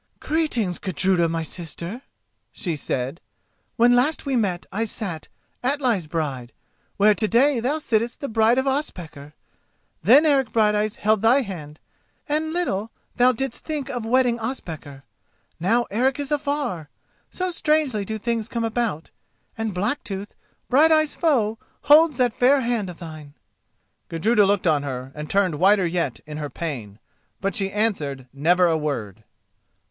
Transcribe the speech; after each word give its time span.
"Greeting, 0.19 0.71
Gudruda, 0.81 1.29
my 1.29 1.43
sister!" 1.43 2.01
she 2.51 2.75
said. 2.75 3.21
"When 3.75 3.95
last 3.95 4.25
we 4.25 4.35
met 4.35 4.65
I 4.71 4.83
sat, 4.83 5.27
Atli's 5.61 6.07
bride, 6.07 6.53
where 6.97 7.13
to 7.13 7.27
day 7.27 7.59
thou 7.59 7.77
sittest 7.77 8.19
the 8.19 8.27
bride 8.27 8.57
of 8.57 8.65
Ospakar. 8.65 9.33
Then 10.01 10.25
Eric 10.25 10.51
Brighteyes 10.51 10.95
held 10.95 11.21
thy 11.21 11.41
hand, 11.43 11.79
and 12.27 12.51
little 12.51 12.89
thou 13.17 13.31
didst 13.31 13.63
think 13.63 13.91
of 13.91 14.03
wedding 14.03 14.39
Ospakar. 14.39 15.03
Now 15.59 15.83
Eric 15.91 16.19
is 16.19 16.31
afar—so 16.31 17.51
strangely 17.51 18.03
do 18.03 18.17
things 18.17 18.47
come 18.47 18.63
about—and 18.63 19.71
Blacktooth, 19.75 20.33
Brighteyes' 20.67 21.15
foe, 21.15 21.59
holds 21.83 22.17
that 22.17 22.33
fair 22.33 22.61
hand 22.61 22.89
of 22.89 22.97
thine." 22.97 23.35
Gudruda 24.09 24.47
looked 24.47 24.65
on 24.65 24.81
her 24.81 25.11
and 25.13 25.29
turned 25.29 25.59
whiter 25.59 25.85
yet 25.85 26.21
in 26.25 26.37
her 26.37 26.49
pain, 26.49 26.97
but 27.39 27.53
she 27.53 27.69
answered 27.69 28.27
never 28.33 28.65
a 28.65 28.75
word. 28.75 29.23